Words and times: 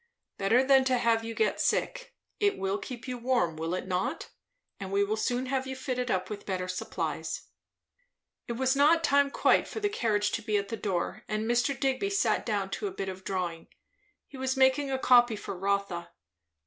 "Better 0.39 0.63
than 0.63 0.83
to 0.85 0.97
have 0.97 1.23
you 1.23 1.35
get 1.35 1.61
sick. 1.61 2.15
It 2.39 2.57
will 2.57 2.79
keep 2.79 3.07
you 3.07 3.19
warm, 3.19 3.55
will 3.55 3.75
it 3.75 3.85
not? 3.87 4.31
and 4.79 4.91
we 4.91 5.03
will 5.03 5.15
soon 5.15 5.45
have 5.45 5.67
you 5.67 5.75
fitted 5.75 6.09
up 6.09 6.27
with 6.27 6.43
better 6.47 6.67
supplies." 6.67 7.49
It 8.47 8.53
was 8.53 8.75
not 8.75 9.03
time 9.03 9.29
quite 9.29 9.67
for 9.67 9.79
the 9.79 9.89
carriage 9.89 10.31
to 10.31 10.41
be 10.41 10.57
at 10.57 10.69
the 10.69 10.75
door, 10.75 11.23
and 11.27 11.45
Mr. 11.45 11.79
Digby 11.79 12.09
sat 12.09 12.47
down 12.47 12.71
to 12.71 12.87
a 12.87 12.91
bit 12.91 13.09
of 13.09 13.23
drawing; 13.23 13.67
he 14.25 14.37
was 14.39 14.57
making 14.57 14.89
a 14.89 14.97
copy 14.97 15.35
for 15.35 15.55
Rotha. 15.55 16.09